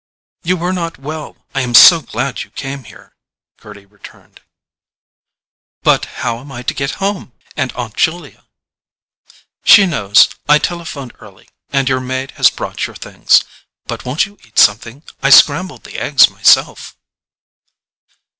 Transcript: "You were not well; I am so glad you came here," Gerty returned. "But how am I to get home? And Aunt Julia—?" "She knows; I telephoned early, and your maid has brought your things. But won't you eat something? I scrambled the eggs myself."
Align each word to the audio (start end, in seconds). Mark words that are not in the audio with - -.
"You 0.41 0.57
were 0.57 0.73
not 0.73 0.97
well; 0.97 1.45
I 1.53 1.61
am 1.61 1.75
so 1.75 2.01
glad 2.01 2.41
you 2.43 2.49
came 2.49 2.85
here," 2.85 3.13
Gerty 3.61 3.85
returned. 3.85 4.41
"But 5.83 6.05
how 6.25 6.39
am 6.39 6.51
I 6.51 6.63
to 6.63 6.73
get 6.73 6.95
home? 6.97 7.33
And 7.55 7.71
Aunt 7.73 7.97
Julia—?" 7.97 8.45
"She 9.63 9.85
knows; 9.85 10.27
I 10.49 10.57
telephoned 10.57 11.13
early, 11.19 11.49
and 11.69 11.87
your 11.87 12.01
maid 12.01 12.31
has 12.31 12.49
brought 12.49 12.87
your 12.87 12.95
things. 12.95 13.43
But 13.85 14.03
won't 14.03 14.25
you 14.25 14.39
eat 14.43 14.57
something? 14.57 15.03
I 15.21 15.29
scrambled 15.29 15.83
the 15.83 15.99
eggs 15.99 16.31
myself." 16.31 16.97